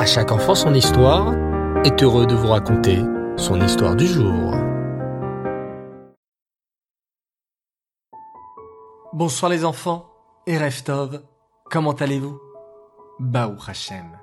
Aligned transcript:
À 0.00 0.06
chaque 0.06 0.32
enfant 0.32 0.54
son 0.54 0.72
histoire 0.72 1.34
est 1.84 2.02
heureux 2.02 2.24
de 2.24 2.34
vous 2.34 2.48
raconter 2.48 3.00
son 3.36 3.60
histoire 3.60 3.94
du 3.94 4.06
jour. 4.06 4.54
Bonsoir 9.12 9.50
les 9.50 9.62
enfants 9.62 10.10
et 10.46 10.56
Reftov, 10.56 11.20
comment 11.64 11.92
allez-vous? 11.92 12.40
Baou 13.18 13.56
Hachem. 13.68 14.16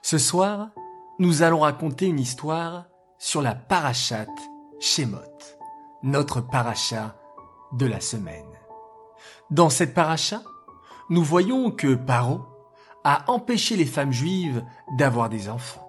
Ce 0.00 0.16
soir, 0.16 0.70
nous 1.18 1.42
allons 1.42 1.60
raconter 1.60 2.06
une 2.06 2.18
histoire 2.18 2.86
sur 3.18 3.42
la 3.42 3.54
parachate 3.54 4.30
Shemot, 4.80 5.18
notre 6.02 6.40
paracha 6.40 7.16
de 7.74 7.84
la 7.84 8.00
semaine. 8.00 8.48
Dans 9.50 9.68
cette 9.68 9.92
paracha, 9.92 10.40
nous 11.10 11.22
voyons 11.22 11.70
que 11.70 11.96
Paro 11.96 12.46
a 13.04 13.30
empêché 13.30 13.76
les 13.76 13.86
femmes 13.86 14.12
juives 14.12 14.64
d'avoir 14.96 15.28
des 15.28 15.48
enfants. 15.48 15.88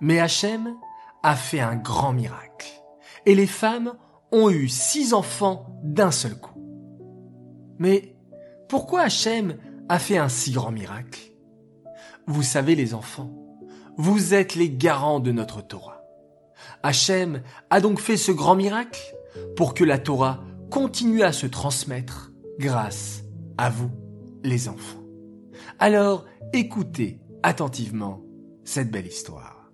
Mais 0.00 0.18
Hachem 0.18 0.74
a 1.22 1.36
fait 1.36 1.60
un 1.60 1.76
grand 1.76 2.12
miracle. 2.12 2.68
Et 3.26 3.34
les 3.34 3.46
femmes 3.46 3.94
ont 4.32 4.50
eu 4.50 4.68
six 4.68 5.14
enfants 5.14 5.66
d'un 5.82 6.10
seul 6.10 6.34
coup. 6.34 6.58
Mais 7.78 8.16
pourquoi 8.68 9.02
Hachem 9.02 9.56
a 9.88 9.98
fait 9.98 10.16
un 10.16 10.28
si 10.28 10.52
grand 10.52 10.72
miracle? 10.72 11.20
Vous 12.26 12.42
savez 12.42 12.74
les 12.74 12.94
enfants, 12.94 13.30
vous 13.96 14.34
êtes 14.34 14.54
les 14.54 14.70
garants 14.70 15.20
de 15.20 15.32
notre 15.32 15.60
Torah. 15.60 16.02
Hachem 16.82 17.42
a 17.70 17.80
donc 17.80 18.00
fait 18.00 18.16
ce 18.16 18.32
grand 18.32 18.54
miracle 18.54 19.00
pour 19.56 19.74
que 19.74 19.84
la 19.84 19.98
Torah 19.98 20.40
continue 20.70 21.22
à 21.22 21.32
se 21.32 21.46
transmettre 21.46 22.32
grâce 22.58 23.22
à 23.58 23.70
vous, 23.70 23.90
les 24.42 24.68
enfants. 24.68 25.01
Alors 25.78 26.24
écoutez 26.52 27.20
attentivement 27.42 28.22
cette 28.64 28.90
belle 28.90 29.06
histoire. 29.06 29.70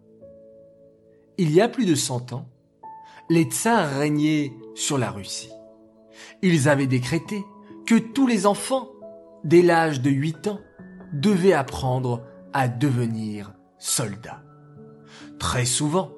Il 1.36 1.52
y 1.52 1.60
a 1.60 1.68
plus 1.68 1.86
de 1.86 1.94
cent 1.94 2.32
ans, 2.32 2.48
les 3.30 3.44
tsars 3.44 3.98
régnaient 3.98 4.52
sur 4.74 4.98
la 4.98 5.10
Russie. 5.10 5.52
Ils 6.42 6.68
avaient 6.68 6.86
décrété 6.86 7.44
que 7.86 7.96
tous 7.96 8.26
les 8.26 8.46
enfants, 8.46 8.88
dès 9.44 9.62
l'âge 9.62 10.00
de 10.00 10.10
8 10.10 10.48
ans, 10.48 10.60
devaient 11.12 11.52
apprendre 11.52 12.22
à 12.52 12.68
devenir 12.68 13.52
soldats. 13.78 14.42
Très 15.38 15.64
souvent, 15.64 16.12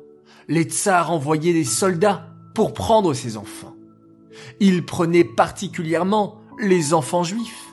les 0.49 0.65
tsars 0.65 1.11
envoyaient 1.11 1.53
des 1.53 1.65
soldats 1.65 2.27
pour 2.55 2.73
prendre 2.73 3.15
ces 3.15 3.37
enfants. 3.37 3.75
Ils 4.59 4.85
prenaient 4.85 5.25
particulièrement 5.25 6.41
les 6.59 6.93
enfants 6.95 7.25
juifs, 7.25 7.70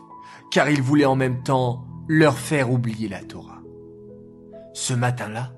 car 0.52 0.70
ils 0.70 0.82
voulaient 0.82 1.06
en 1.06 1.16
même 1.16 1.44
temps 1.44 1.86
leur 2.08 2.38
faire 2.38 2.72
oublier 2.72 3.08
la 3.08 3.24
Torah. 3.24 3.62
Ce 4.74 4.94
matin-là, 4.94 5.54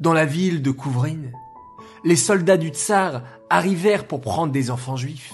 dans 0.00 0.12
la 0.12 0.24
ville 0.24 0.62
de 0.62 0.70
Couvrine, 0.70 1.32
les 2.04 2.16
soldats 2.16 2.56
du 2.56 2.68
tsar 2.68 3.22
arrivèrent 3.50 4.06
pour 4.06 4.20
prendre 4.20 4.52
des 4.52 4.70
enfants 4.70 4.96
juifs. 4.96 5.32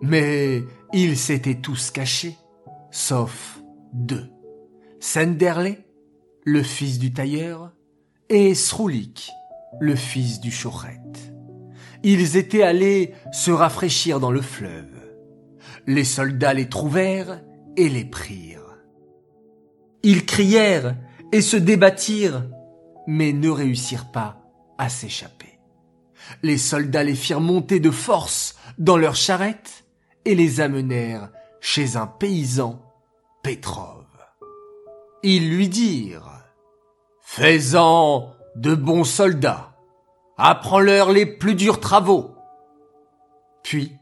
Mais 0.00 0.62
ils 0.92 1.16
s'étaient 1.16 1.60
tous 1.60 1.90
cachés, 1.90 2.36
sauf 2.90 3.60
deux. 3.92 4.30
Senderle, 5.00 5.76
le 6.44 6.62
fils 6.62 6.98
du 6.98 7.12
tailleur, 7.12 7.72
et 8.28 8.54
Sroulik, 8.54 9.30
le 9.80 9.94
fils 9.94 10.40
du 10.40 10.52
chorette. 10.52 11.32
Ils 12.02 12.36
étaient 12.36 12.62
allés 12.62 13.14
se 13.32 13.50
rafraîchir 13.50 14.20
dans 14.20 14.30
le 14.30 14.40
fleuve. 14.40 14.90
Les 15.86 16.04
soldats 16.04 16.54
les 16.54 16.68
trouvèrent 16.68 17.42
et 17.76 17.88
les 17.88 18.04
prirent. 18.04 18.78
Ils 20.02 20.26
crièrent 20.26 20.96
et 21.32 21.40
se 21.40 21.56
débattirent, 21.56 22.44
mais 23.06 23.32
ne 23.32 23.48
réussirent 23.48 24.10
pas 24.10 24.42
à 24.78 24.88
s'échapper. 24.88 25.58
Les 26.42 26.58
soldats 26.58 27.04
les 27.04 27.14
firent 27.14 27.40
monter 27.40 27.80
de 27.80 27.90
force 27.90 28.56
dans 28.78 28.96
leurs 28.96 29.16
charrettes 29.16 29.84
et 30.24 30.34
les 30.34 30.60
amenèrent 30.60 31.30
chez 31.60 31.96
un 31.96 32.06
paysan, 32.06 32.80
Petrov. 33.42 34.04
Ils 35.22 35.54
lui 35.54 35.68
dirent 35.68 36.42
Fais-en 37.20 38.34
de 38.56 38.74
bons 38.74 39.04
soldats, 39.04 39.74
apprends-leur 40.36 41.10
les 41.12 41.26
plus 41.26 41.54
durs 41.54 41.80
travaux. 41.80 42.34
Puis 43.62 43.96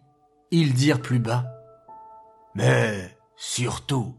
ils 0.50 0.75
dirent 0.75 1.02
plus 1.02 1.19
bas 1.20 1.44
Mais 2.54 3.16
surtout, 3.40 4.14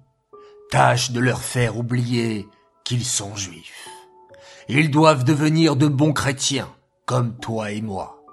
Tâche 0.71 1.11
de 1.11 1.19
leur 1.19 1.41
faire 1.41 1.77
oublier 1.77 2.47
qu'ils 2.83 3.05
sont 3.05 3.35
juifs. 3.35 3.87
Ils 4.67 4.89
doivent 4.89 5.23
devenir 5.23 5.75
de 5.75 5.87
bons 5.87 6.13
chrétiens, 6.13 6.69
comme 7.05 7.37
toi 7.37 7.71
et 7.71 7.81
moi. 7.81 8.23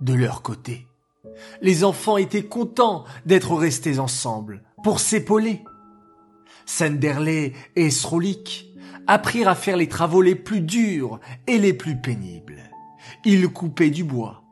De 0.00 0.12
leur 0.12 0.42
côté, 0.42 0.86
les 1.62 1.84
enfants 1.84 2.16
étaient 2.16 2.46
contents 2.46 3.04
d'être 3.26 3.54
restés 3.54 3.98
ensemble 3.98 4.62
pour 4.82 4.98
s'épauler. 4.98 5.62
Senderley 6.66 7.52
et 7.76 7.90
Srolik 7.90 8.74
apprirent 9.06 9.48
à 9.48 9.54
faire 9.54 9.76
les 9.76 9.88
travaux 9.88 10.22
les 10.22 10.34
plus 10.34 10.62
durs 10.62 11.20
et 11.46 11.58
les 11.58 11.74
plus 11.74 12.00
pénibles. 12.00 12.62
Ils 13.24 13.48
coupaient 13.48 13.90
du 13.90 14.04
bois, 14.04 14.42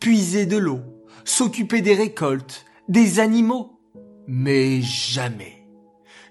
puisaient 0.00 0.46
de 0.46 0.58
l'eau, 0.58 0.80
s'occupaient 1.24 1.82
des 1.82 1.94
récoltes, 1.94 2.66
des 2.88 3.20
animaux, 3.20 3.79
mais 4.32 4.80
jamais 4.80 5.60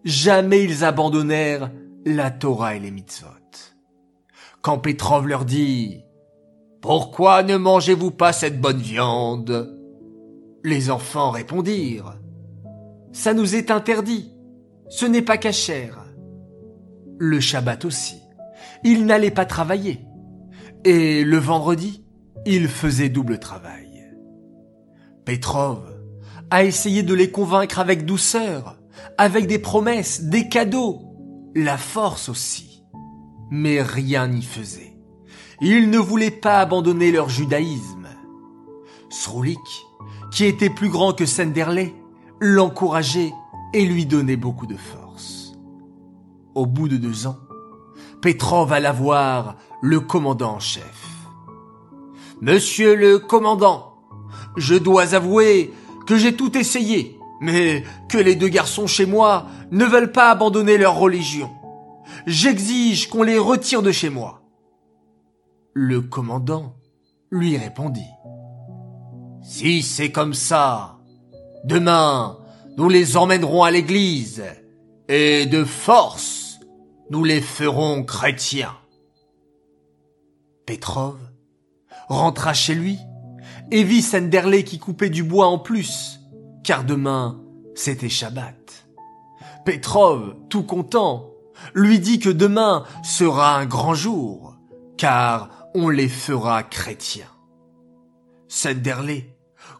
jamais 0.04 0.64
ils 0.64 0.84
abandonnèrent 0.84 1.72
la 2.06 2.32
Torah 2.32 2.76
et 2.76 2.80
les 2.80 2.92
mitzvot. 2.92 3.28
Quand 4.62 4.80
Petrov 4.80 5.28
leur 5.28 5.46
dit 5.46 6.04
Pourquoi 6.82 7.44
ne 7.44 7.58
mangez-vous 7.58 8.12
pas 8.12 8.34
cette 8.34 8.59
bonne 8.59 8.80
viande? 8.80 9.76
Les 10.64 10.90
enfants 10.92 11.32
répondirent 11.32 12.18
Ça 13.12 13.34
nous 13.34 13.56
est 13.56 13.72
interdit, 13.72 14.34
ce 14.90 15.06
n'est 15.06 15.22
pas 15.22 15.38
cachère. 15.38 16.06
Le 17.18 17.40
Shabbat 17.40 17.86
aussi, 17.86 18.22
ils 18.84 19.06
n'allaient 19.06 19.32
pas 19.32 19.46
travailler. 19.46 20.06
Et 20.86 21.26
le 21.26 21.38
vendredi, 21.38 22.06
ils 22.46 22.70
faisaient 22.70 23.09
double 23.09 23.40
travail. 23.40 24.06
Petrov 25.26 25.99
a 26.52 26.64
essayé 26.64 27.04
de 27.04 27.14
les 27.14 27.32
convaincre 27.32 27.80
avec 27.80 28.06
douceur, 28.06 28.78
avec 29.18 29.48
des 29.48 29.60
promesses, 29.60 30.24
des 30.24 30.50
cadeaux, 30.50 31.02
la 31.56 31.78
force 31.78 32.30
aussi. 32.30 32.84
Mais 33.52 33.82
rien 33.82 34.28
n'y 34.28 34.42
faisait. 34.42 34.98
Ils 35.62 35.90
ne 35.90 35.98
voulaient 35.98 36.32
pas 36.32 36.59
abandonner 36.59 37.12
leur 37.12 37.30
judaïsme. 37.30 38.08
Sroulik, 39.09 39.59
qui 40.32 40.46
était 40.46 40.70
plus 40.70 40.90
grand 40.90 41.14
que 41.14 41.26
Senderley, 41.26 41.94
l'encourageait 42.40 43.34
et 43.74 43.86
lui 43.86 44.06
donnait 44.06 44.38
beaucoup 44.38 44.68
de 44.68 44.78
force. 44.78 45.54
Au 46.56 46.66
bout 46.66 46.88
de 46.88 46.98
deux 46.98 47.28
ans, 47.28 47.38
Petrov 48.22 48.74
alla 48.74 48.92
voir 48.92 49.56
le 49.82 50.00
commandant 50.00 50.56
en 50.56 50.59
chef. 50.59 51.09
Monsieur 52.42 52.96
le 52.96 53.20
commandant, 53.20 53.96
je 54.56 54.76
dois 54.76 55.14
avouer 55.16 55.74
que 56.09 56.18
j'ai 56.18 56.36
tout 56.36 56.58
essayé 56.58 57.20
mais 57.40 57.84
que 58.09 58.18
les 58.18 58.36
deux 58.36 58.47
garçons 58.47 58.88
chez 58.88 59.06
moi 59.06 59.46
ne 59.72 59.86
veulent 59.86 60.12
pas 60.12 60.31
abandonner 60.31 60.78
leur 60.78 60.97
religion. 60.97 61.52
J'exige 62.25 63.09
qu'on 63.09 63.24
les 63.24 63.38
retire 63.38 63.81
de 63.81 63.92
chez 63.92 64.09
moi. 64.09 64.42
Le 65.74 66.02
commandant 66.02 66.75
lui 67.31 67.58
répondit. 67.58 68.09
Si 69.42 69.84
c'est 69.84 70.12
comme 70.12 70.34
ça, 70.34 70.97
demain, 71.64 72.40
nous 72.76 72.90
les 72.90 73.16
emmènerons 73.16 73.64
à 73.64 73.72
l'église, 73.72 74.44
et 75.08 75.46
de 75.46 75.64
force, 75.64 76.59
nous 77.09 77.24
les 77.24 77.40
ferons 77.40 78.03
chrétiens. 78.03 78.76
Petrov 80.66 81.20
rentra 82.09 82.53
chez 82.53 82.76
lui 82.76 82.97
et 83.72 83.84
vit 83.84 84.02
Senderley 84.02 84.64
qui 84.64 84.80
coupait 84.80 85.10
du 85.10 85.24
bois 85.24 85.48
en 85.48 85.60
plus 85.60 86.20
car 86.70 86.84
demain, 86.84 87.42
c'était 87.74 88.10
Shabbat. 88.10 88.88
Petrov, 89.66 90.36
tout 90.50 90.62
content, 90.62 91.32
lui 91.74 92.00
dit 92.00 92.20
que 92.20 92.30
demain 92.30 92.84
sera 93.04 93.58
un 93.58 93.66
grand 93.66 93.96
jour, 93.96 94.56
car 94.96 95.50
on 95.74 95.90
les 95.90 96.08
fera 96.08 96.62
chrétiens. 96.62 97.32
Senderley 98.48 99.36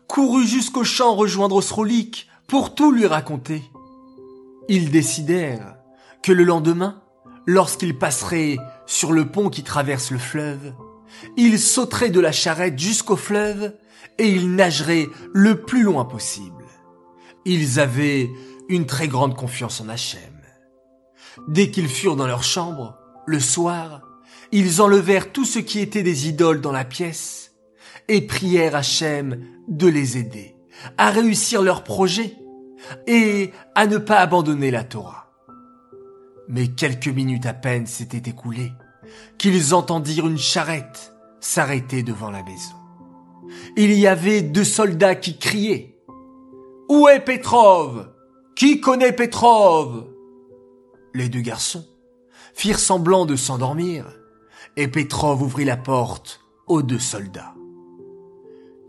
courut 0.08 0.48
jusqu'au 0.48 0.84
champ 0.84 1.14
rejoindre 1.14 1.62
Srolik 1.62 2.28
pour 2.48 2.74
tout 2.74 2.92
lui 2.92 3.06
raconter. 3.06 3.62
Ils 4.68 4.90
décidèrent 4.90 5.76
que 6.24 6.32
le 6.32 6.44
lendemain, 6.44 7.04
lorsqu'ils 7.46 8.00
passeraient 8.00 8.58
sur 8.88 9.12
le 9.12 9.30
pont 9.30 9.50
qui 9.50 9.64
traverse 9.64 10.10
le 10.10 10.18
fleuve, 10.18 10.74
ils 11.38 11.60
sauteraient 11.60 12.10
de 12.10 12.20
la 12.20 12.32
charrette 12.32 12.78
jusqu'au 12.78 13.16
fleuve 13.16 13.74
et 14.18 14.30
ils 14.30 14.54
nageraient 14.54 15.08
le 15.34 15.62
plus 15.62 15.84
loin 15.84 16.06
possible. 16.06 16.66
Ils 17.46 17.80
avaient 17.80 18.30
une 18.68 18.86
très 18.86 19.08
grande 19.08 19.36
confiance 19.36 19.82
en 19.82 19.90
Hachem. 19.90 20.22
Dès 21.48 21.72
qu'ils 21.72 21.88
furent 21.88 22.16
dans 22.16 22.28
leur 22.28 22.44
chambre, 22.44 22.98
Le 23.26 23.40
soir, 23.40 24.02
ils 24.52 24.82
enlevèrent 24.82 25.32
tout 25.32 25.46
ce 25.46 25.60
qui 25.60 25.80
était 25.80 26.02
des 26.02 26.28
idoles 26.28 26.62
dans 26.62 26.72
la 26.72 26.84
pièce 26.84 27.52
et 28.08 28.26
prièrent 28.26 28.76
Hachem 28.76 29.46
de 29.68 29.88
les 29.88 30.18
aider 30.18 30.56
à 30.98 31.12
réussir 31.12 31.62
leur 31.62 31.84
projet 31.84 32.36
et 33.06 33.52
à 33.76 33.86
ne 33.86 33.98
pas 33.98 34.20
abandonner 34.20 34.72
la 34.72 34.84
Torah. 34.84 35.32
Mais 36.48 36.68
quelques 36.68 37.08
minutes 37.08 37.46
à 37.46 37.54
peine 37.54 37.86
s'étaient 37.86 38.30
écoulées 38.30 38.72
qu'ils 39.38 39.74
entendirent 39.74 40.28
une 40.28 40.38
charrette 40.38 41.14
s'arrêter 41.40 42.04
devant 42.04 42.32
la 42.32 42.44
maison. 42.44 42.76
Il 43.78 43.94
y 43.94 44.08
avait 44.08 44.42
deux 44.42 44.64
soldats 44.64 45.16
qui 45.16 45.38
criaient⁇ 45.38 45.98
Où 46.90 47.08
est 47.08 47.22
Petrov? 47.22 48.10
Qui 48.56 48.82
connaît 48.82 49.14
Petrov?⁇ 49.14 50.04
Les 51.14 51.30
deux 51.30 51.42
garçons 51.42 51.86
firent 52.54 52.80
semblant 52.80 53.26
de 53.26 53.36
s'endormir 53.36 54.06
et 54.76 54.88
Petrov 54.88 55.42
ouvrit 55.42 55.66
la 55.66 55.78
porte 55.78 56.42
aux 56.68 56.82
deux 56.82 57.00
soldats. 57.00 57.54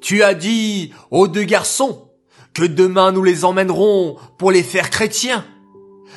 Tu 0.01 0.23
as 0.23 0.35
dit 0.35 0.93
aux 1.11 1.29
deux 1.29 1.45
garçons 1.45 2.11
que 2.55 2.65
demain 2.65 3.13
nous 3.13 3.23
les 3.23 3.45
emmènerons 3.45 4.17
pour 4.39 4.51
les 4.51 4.63
faire 4.63 4.91
chrétiens. 4.91 5.45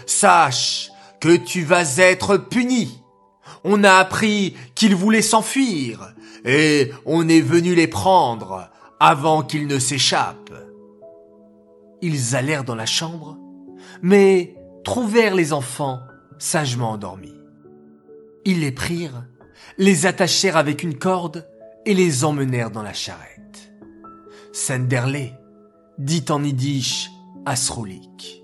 Sache 0.05 0.91
que 1.19 1.35
tu 1.35 1.63
vas 1.63 1.97
être 1.97 2.37
puni. 2.37 3.02
On 3.63 3.83
a 3.83 3.93
appris 3.93 4.55
qu'ils 4.75 4.95
voulaient 4.95 5.21
s'enfuir 5.21 6.13
et 6.45 6.91
on 7.05 7.27
est 7.29 7.41
venu 7.41 7.75
les 7.75 7.87
prendre 7.87 8.69
avant 8.99 9.43
qu'ils 9.43 9.67
ne 9.67 9.79
s'échappent. 9.79 10.53
Ils 12.01 12.35
allèrent 12.35 12.65
dans 12.65 12.75
la 12.75 12.85
chambre, 12.85 13.37
mais 14.01 14.55
trouvèrent 14.83 15.35
les 15.35 15.53
enfants 15.53 15.99
sagement 16.37 16.91
endormis. 16.91 17.35
Ils 18.45 18.59
les 18.59 18.73
prirent, 18.73 19.25
les 19.77 20.05
attachèrent 20.05 20.57
avec 20.57 20.83
une 20.83 20.97
corde 20.97 21.47
et 21.85 21.93
les 21.93 22.25
emmenèrent 22.25 22.71
dans 22.71 22.83
la 22.83 22.93
charrette. 22.93 23.71
Senderley 24.51 25.33
dit 25.97 26.25
en 26.29 26.43
yiddish 26.43 27.09
à 27.45 27.55
Srolik. 27.55 28.43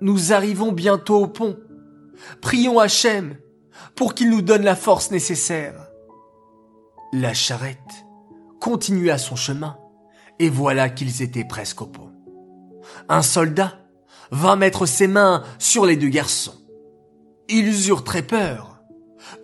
Nous 0.00 0.32
arrivons 0.32 0.72
bientôt 0.72 1.22
au 1.22 1.26
pont. 1.26 1.58
Prions 2.40 2.78
Hachem 2.78 3.36
pour 3.94 4.14
qu'il 4.14 4.30
nous 4.30 4.42
donne 4.42 4.62
la 4.62 4.76
force 4.76 5.10
nécessaire. 5.10 5.74
La 7.12 7.34
charrette 7.34 7.78
continua 8.60 9.18
son 9.18 9.36
chemin 9.36 9.78
et 10.38 10.48
voilà 10.48 10.88
qu'ils 10.88 11.22
étaient 11.22 11.44
presque 11.44 11.82
au 11.82 11.86
pont. 11.86 12.12
Un 13.08 13.22
soldat 13.22 13.78
vint 14.30 14.56
mettre 14.56 14.86
ses 14.86 15.06
mains 15.06 15.42
sur 15.58 15.86
les 15.86 15.96
deux 15.96 16.08
garçons. 16.08 16.54
Ils 17.48 17.88
eurent 17.88 18.04
très 18.04 18.22
peur. 18.22 18.80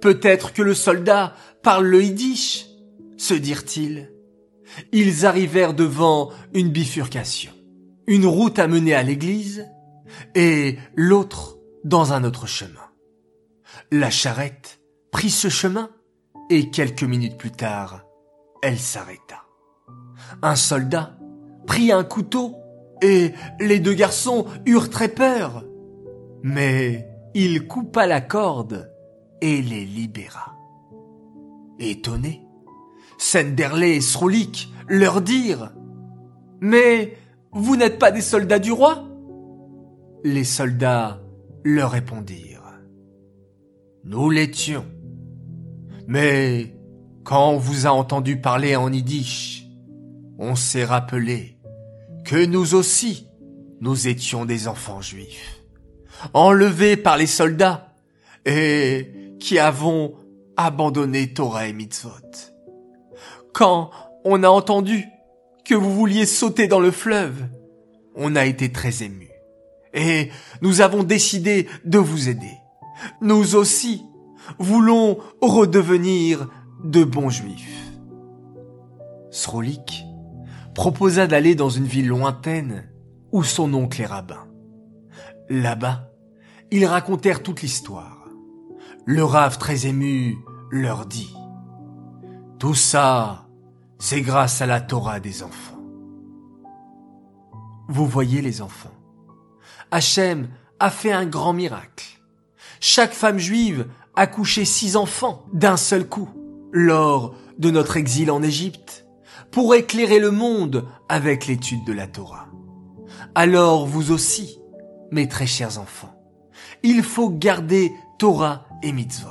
Peut-être 0.01 0.53
que 0.53 0.63
le 0.63 0.75
soldat 0.75 1.35
parle 1.63 1.87
le 1.87 2.03
yiddish, 2.03 2.67
se 3.17 3.35
dirent-ils. 3.35 4.13
Ils 4.93 5.27
arrivèrent 5.27 5.75
devant 5.75 6.31
une 6.55 6.71
bifurcation. 6.71 7.53
Une 8.07 8.27
route 8.27 8.59
à 8.59 8.69
mener 8.69 8.95
à 8.95 9.03
l'église 9.03 9.67
et 10.35 10.79
l'autre 10.95 11.59
dans 11.85 12.13
un 12.13 12.25
autre 12.25 12.47
chemin. 12.47 12.86
La 13.93 14.11
charrette 14.11 14.81
prit 15.13 15.31
ce 15.31 15.49
chemin 15.49 15.91
et 16.51 16.71
quelques 16.71 17.05
minutes 17.05 17.37
plus 17.37 17.53
tard, 17.53 18.05
elle 18.61 18.81
s'arrêta. 18.81 19.45
Un 20.43 20.57
soldat 20.57 21.17
prit 21.69 21.93
un 21.93 22.03
couteau 22.03 22.57
et 23.01 23.33
les 23.61 23.79
deux 23.79 23.95
garçons 23.95 24.47
eurent 24.67 24.91
très 24.91 25.09
peur. 25.09 25.65
Mais 26.43 27.09
il 27.35 27.69
coupa 27.69 28.09
la 28.09 28.21
corde 28.21 28.93
et 29.41 29.63
les 29.63 29.85
libéra. 29.85 30.57
Étonnés, 31.79 32.45
Senderley 33.19 33.97
et 33.97 34.01
Sroulik 34.01 34.69
leur 34.89 35.21
dirent 35.21 35.73
Mais 36.61 37.17
vous 37.53 37.77
n'êtes 37.77 38.01
pas 38.01 38.11
des 38.11 38.21
soldats 38.21 38.59
du 38.59 38.73
roi? 38.73 39.05
Les 40.25 40.45
soldats 40.45 41.21
leur 41.63 41.93
répondirent 41.93 42.56
Nous 44.07 44.31
l'étions. 44.31 44.87
Mais 46.07 46.77
quand 47.25 47.51
on 47.51 47.59
vous 47.59 47.89
a 47.89 47.91
entendu 47.91 48.41
parler 48.41 48.77
en 48.77 48.93
yiddish, 48.93 49.67
on 50.39 50.55
s'est 50.55 50.85
rappelé 50.85 51.59
que 52.25 52.47
nous 52.47 52.77
aussi, 52.77 53.27
nous 53.81 54.07
étions 54.07 54.45
des 54.45 54.69
enfants 54.69 55.03
juifs, 55.03 55.61
enlevés 56.35 56.97
par 56.97 57.17
les 57.17 57.27
soldats 57.27 57.95
et 58.45 59.35
qui 59.41 59.59
avons 59.59 60.15
abandonné 60.57 61.35
Torah 61.35 61.67
et 61.67 61.73
Mitzvot. 61.73 62.11
Quand 63.53 63.91
on 64.25 64.45
a 64.45 64.49
entendu 64.49 65.05
que 65.65 65.75
vous 65.75 65.93
vouliez 65.93 66.27
sauter 66.27 66.69
dans 66.69 66.81
le 66.81 66.93
fleuve, 66.93 67.43
on 68.15 68.37
a 68.37 68.47
été 68.47 68.71
très 68.71 69.03
émus. 69.03 69.31
Et 69.93 70.31
nous 70.63 70.81
avons 70.81 71.03
décidé 71.03 71.67
de 71.85 71.99
vous 71.99 72.29
aider. 72.29 72.53
Nous 73.21 73.57
aussi 73.57 74.05
voulons 74.59 75.19
redevenir 75.41 76.49
de 76.85 77.05
bons 77.05 77.31
juifs. 77.31 77.93
Srolik 79.31 80.05
proposa 80.75 81.27
d'aller 81.27 81.55
dans 81.55 81.71
une 81.71 81.87
ville 81.87 82.09
lointaine 82.09 82.91
où 83.33 83.43
son 83.43 83.73
oncle 83.73 84.03
est 84.03 84.07
rabbin. 84.07 84.47
Là-bas, 85.49 86.11
ils 86.71 86.85
racontèrent 86.85 87.43
toute 87.43 87.63
l'histoire. 87.63 88.29
Le 89.07 89.25
rave 89.25 89.57
très 89.57 89.87
ému 89.87 90.37
leur 90.71 91.07
dit 91.07 91.35
Tout 92.59 92.75
ça, 92.75 93.49
c'est 93.99 94.21
grâce 94.21 94.61
à 94.61 94.67
la 94.67 94.81
Torah 94.81 95.21
des 95.21 95.43
enfants. 95.43 95.81
Vous 97.89 98.07
voyez 98.07 98.43
les 98.43 98.61
enfants. 98.61 98.95
Hachem 99.91 100.49
a 100.79 100.91
fait 100.91 101.13
un 101.13 101.25
grand 101.25 101.53
miracle. 101.53 102.16
Chaque 102.89 103.15
femme 103.15 103.41
juive 103.41 103.89
a 104.15 104.29
couché 104.29 104.65
six 104.65 104.95
enfants 104.95 105.45
d'un 105.53 105.77
seul 105.77 106.07
coup 106.07 106.29
lors 106.71 107.35
de 107.59 107.73
notre 107.73 107.97
exil 107.97 108.31
en 108.31 108.45
Égypte 108.45 109.09
pour 109.51 109.75
éclairer 109.75 110.21
le 110.21 110.31
monde 110.31 110.87
avec 111.09 111.49
l'étude 111.49 111.85
de 111.85 111.93
la 111.93 112.07
Torah. 112.07 112.47
Alors 113.35 113.89
vous 113.89 114.13
aussi, 114.13 114.61
mes 115.11 115.27
très 115.27 115.49
chers 115.49 115.81
enfants, 115.81 116.15
il 116.85 117.03
faut 117.03 117.29
garder 117.29 117.91
Torah 118.21 118.69
et 118.85 118.93
mitzvot 118.93 119.31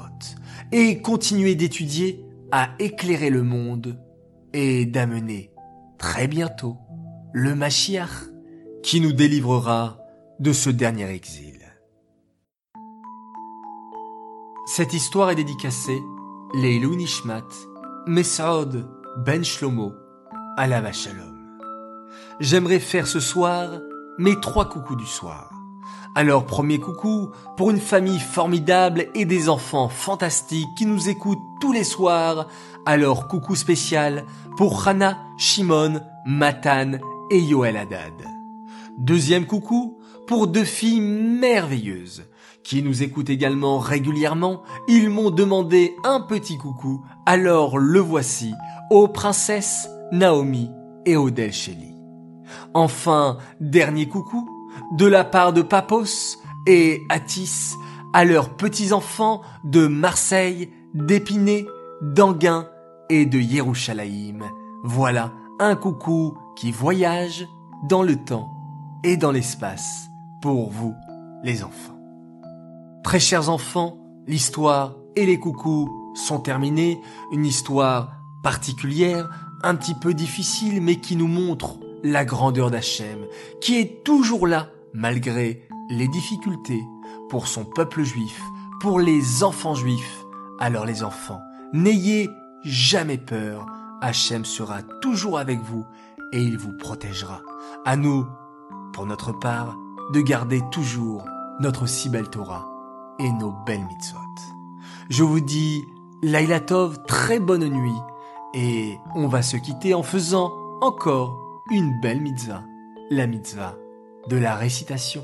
et 0.73 1.01
continuer 1.01 1.55
d'étudier 1.55 2.25
à 2.51 2.71
éclairer 2.79 3.29
le 3.29 3.43
monde 3.43 3.97
et 4.51 4.85
d'amener 4.85 5.53
très 5.97 6.27
bientôt 6.27 6.75
le 7.31 7.55
Mashiach 7.55 8.27
qui 8.83 8.99
nous 8.99 9.13
délivrera 9.13 9.97
de 10.41 10.51
ce 10.51 10.69
dernier 10.69 11.09
exil. 11.09 11.54
Cette 14.67 14.93
histoire 14.93 15.29
est 15.29 15.35
dédicacée 15.35 16.01
les 16.55 16.79
Nishmat, 16.79 17.45
Mesaod 18.07 18.87
Ben 19.23 19.45
Shlomo, 19.45 19.93
la 20.57 20.91
Shalom. 20.91 21.59
J'aimerais 22.39 22.79
faire 22.79 23.05
ce 23.05 23.19
soir 23.19 23.69
mes 24.17 24.39
trois 24.39 24.67
coucous 24.67 24.95
du 24.95 25.05
soir. 25.05 25.51
Alors 26.15 26.47
premier 26.47 26.79
coucou 26.79 27.29
pour 27.57 27.69
une 27.69 27.79
famille 27.79 28.19
formidable 28.19 29.05
et 29.13 29.25
des 29.25 29.49
enfants 29.49 29.87
fantastiques 29.87 30.73
qui 30.75 30.87
nous 30.87 31.09
écoutent 31.09 31.37
tous 31.61 31.71
les 31.71 31.83
soirs. 31.83 32.47
Alors 32.87 33.27
coucou 33.27 33.53
spécial 33.55 34.25
pour 34.57 34.87
Hana, 34.87 35.19
Shimon, 35.37 36.01
Matan 36.25 36.93
et 37.29 37.39
Yoel 37.39 37.77
Haddad. 37.77 38.25
Deuxième 38.97 39.45
coucou 39.45 39.99
pour 40.25 40.47
deux 40.47 40.63
filles 40.63 41.01
merveilleuses 41.01 42.23
qui 42.65 42.81
nous 42.81 43.03
écoutent 43.03 43.29
également 43.29 43.77
régulièrement. 43.77 44.63
Ils 44.87 45.09
m'ont 45.09 45.31
demandé 45.31 45.95
un 46.03 46.19
petit 46.19 46.57
coucou, 46.57 47.05
alors 47.25 47.77
le 47.77 47.99
voici 47.99 48.53
aux 48.89 49.07
princesses 49.07 49.87
Naomi 50.11 50.69
et 51.05 51.15
Odel 51.15 51.53
Shelley. 51.53 51.93
Enfin, 52.73 53.37
dernier 53.61 54.07
coucou 54.07 54.49
de 54.97 55.05
la 55.05 55.23
part 55.23 55.53
de 55.53 55.61
Papos 55.61 56.37
et 56.67 57.01
Atis 57.09 57.75
à 58.13 58.25
leurs 58.25 58.49
petits-enfants 58.55 59.41
de 59.63 59.87
Marseille, 59.87 60.69
d'Épinay, 60.93 61.65
d'Anguin 62.01 62.67
et 63.09 63.25
de 63.25 63.39
Yerushalayim. 63.39 64.39
Voilà 64.83 65.31
un 65.59 65.75
coucou 65.75 66.37
qui 66.55 66.71
voyage 66.71 67.47
dans 67.87 68.03
le 68.03 68.15
temps 68.15 68.49
et 69.03 69.17
dans 69.17 69.31
l'espace 69.31 70.09
pour 70.41 70.69
vous, 70.71 70.93
les 71.43 71.63
enfants. 71.63 71.94
Très 73.05 73.19
chers 73.19 73.51
enfants, 73.51 73.99
l'histoire 74.25 74.95
et 75.15 75.27
les 75.27 75.39
coucous 75.39 75.87
sont 76.15 76.39
terminés. 76.39 76.99
Une 77.31 77.45
histoire 77.45 78.13
particulière, 78.41 79.29
un 79.61 79.75
petit 79.75 79.93
peu 79.93 80.15
difficile, 80.15 80.81
mais 80.81 80.95
qui 80.95 81.15
nous 81.15 81.27
montre 81.27 81.77
la 82.03 82.25
grandeur 82.25 82.71
d'Hachem, 82.71 83.27
qui 83.61 83.77
est 83.77 84.03
toujours 84.03 84.47
là, 84.47 84.69
malgré 84.95 85.67
les 85.91 86.07
difficultés, 86.07 86.81
pour 87.29 87.47
son 87.47 87.63
peuple 87.63 88.01
juif, 88.01 88.41
pour 88.81 88.99
les 88.99 89.43
enfants 89.43 89.75
juifs. 89.75 90.25
Alors 90.57 90.87
les 90.87 91.03
enfants, 91.03 91.41
n'ayez 91.73 92.27
jamais 92.63 93.19
peur. 93.19 93.67
Hachem 94.01 94.45
sera 94.45 94.81
toujours 94.81 95.37
avec 95.37 95.59
vous 95.61 95.85
et 96.33 96.41
il 96.41 96.57
vous 96.57 96.75
protégera. 96.75 97.43
À 97.85 97.97
nous, 97.97 98.25
pour 98.93 99.05
notre 99.05 99.31
part, 99.31 99.77
de 100.11 100.21
garder 100.21 100.63
toujours 100.71 101.23
notre 101.59 101.85
si 101.85 102.09
belle 102.09 102.31
Torah 102.31 102.74
et 103.19 103.31
nos 103.31 103.51
belles 103.65 103.85
mitzvot. 103.85 104.19
Je 105.09 105.23
vous 105.23 105.39
dis, 105.39 105.85
Laila 106.21 106.59
Tov, 106.59 107.03
très 107.05 107.39
bonne 107.39 107.67
nuit 107.67 108.01
et 108.53 108.97
on 109.15 109.27
va 109.27 109.41
se 109.41 109.57
quitter 109.57 109.93
en 109.93 110.03
faisant 110.03 110.51
encore 110.81 111.63
une 111.71 111.99
belle 112.01 112.21
mitzvah, 112.21 112.63
la 113.09 113.27
mitzvah 113.27 113.75
de 114.29 114.37
la 114.37 114.55
récitation 114.55 115.23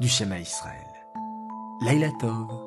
du 0.00 0.08
Shema 0.08 0.38
Israël. 0.38 0.86
Laila 1.80 2.10
Tov. 2.20 2.65